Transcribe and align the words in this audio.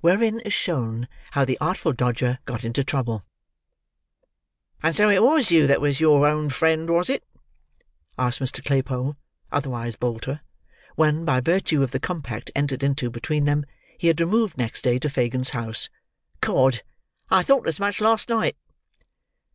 WHEREIN 0.00 0.40
IS 0.40 0.54
SHOWN 0.54 1.08
HOW 1.32 1.44
THE 1.44 1.58
ARTFUL 1.60 1.92
DODGER 1.92 2.38
GOT 2.46 2.64
INTO 2.64 2.82
TROUBLE 2.84 3.22
"And 4.82 4.96
so 4.96 5.10
it 5.10 5.22
was 5.22 5.50
you 5.50 5.66
that 5.66 5.82
was 5.82 6.00
your 6.00 6.26
own 6.26 6.48
friend, 6.48 6.88
was 6.88 7.10
it?" 7.10 7.22
asked 8.18 8.40
Mr. 8.40 8.64
Claypole, 8.64 9.18
otherwise 9.52 9.96
Bolter, 9.96 10.40
when, 10.96 11.26
by 11.26 11.42
virtue 11.42 11.82
of 11.82 11.90
the 11.90 12.00
compact 12.00 12.50
entered 12.56 12.82
into 12.82 13.10
between 13.10 13.44
them, 13.44 13.66
he 13.98 14.06
had 14.06 14.20
removed 14.20 14.56
next 14.56 14.80
day 14.80 14.98
to 14.98 15.10
Fagin's 15.10 15.50
house. 15.50 15.90
"Cod, 16.40 16.82
I 17.30 17.42
thought 17.42 17.68
as 17.68 17.78
much 17.78 18.00
last 18.00 18.30
night!" 18.30 18.56